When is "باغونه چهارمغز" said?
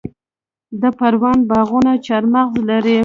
1.49-2.55